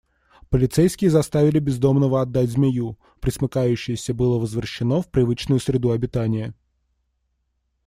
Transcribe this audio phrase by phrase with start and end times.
[0.49, 6.55] Полицейские заставили бездомного отдать змею, пресмыкающееся было возвращено в привычную среду обитания.